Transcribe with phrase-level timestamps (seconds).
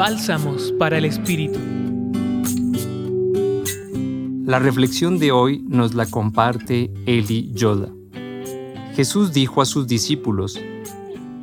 [0.00, 1.58] Bálsamos para el Espíritu.
[4.46, 7.92] La reflexión de hoy nos la comparte Eli Yoda.
[8.94, 10.58] Jesús dijo a sus discípulos,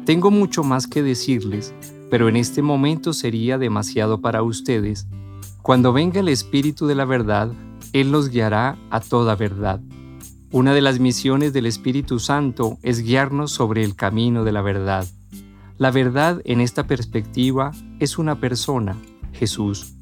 [0.06, 1.72] Tengo mucho más que decirles,
[2.10, 5.06] pero en este momento sería demasiado para ustedes.
[5.62, 7.52] Cuando venga el Espíritu de la verdad,
[7.94, 9.82] Él los guiará a toda verdad.
[10.50, 15.06] Una de las misiones del Espíritu Santo es guiarnos sobre el camino de la verdad.
[15.78, 18.96] La verdad en esta perspectiva es una persona,
[19.34, 19.94] Jesús.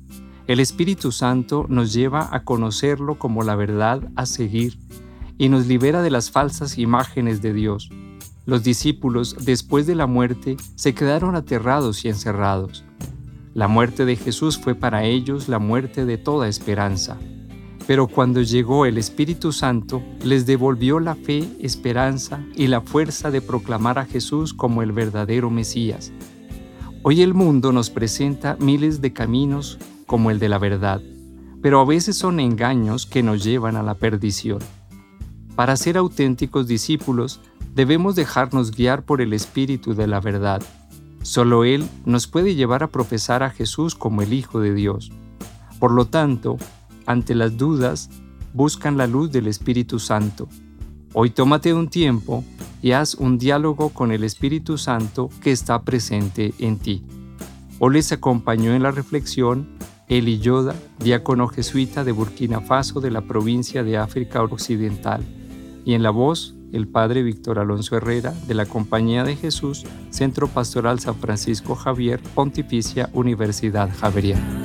[0.48, 4.78] El Espíritu Santo nos lleva a conocerlo como la verdad a seguir
[5.38, 7.90] y nos libera de las falsas imágenes de Dios.
[8.46, 12.86] Los discípulos, después de la muerte, se quedaron aterrados y encerrados.
[13.54, 17.18] La muerte de Jesús fue para ellos la muerte de toda esperanza.
[17.88, 23.42] Pero cuando llegó el Espíritu Santo, les devolvió la fe, esperanza y la fuerza de
[23.42, 26.12] proclamar a Jesús como el verdadero Mesías.
[27.04, 31.02] Hoy el mundo nos presenta miles de caminos como el de la verdad,
[31.62, 34.60] pero a veces son engaños que nos llevan a la perdición.
[35.56, 37.40] Para ser auténticos discípulos,
[37.76, 40.64] debemos dejarnos guiar por el Espíritu de la verdad.
[41.22, 45.12] Solo Él nos puede llevar a profesar a Jesús como el Hijo de Dios.
[45.80, 46.58] Por lo tanto,
[47.06, 48.10] ante las dudas,
[48.54, 50.48] buscan la luz del Espíritu Santo.
[51.14, 52.44] Hoy tómate un tiempo
[52.82, 57.04] y haz un diálogo con el Espíritu Santo que está presente en ti.
[57.80, 59.68] Hoy les acompañó en la reflexión
[60.08, 65.24] Eli Yoda, diácono jesuita de Burkina Faso de la provincia de África Occidental,
[65.84, 70.48] y en la voz el Padre Víctor Alonso Herrera de la Compañía de Jesús, Centro
[70.48, 74.65] Pastoral San Francisco Javier, Pontificia Universidad Javeriana.